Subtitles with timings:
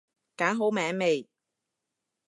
[0.35, 1.29] 揀好名未？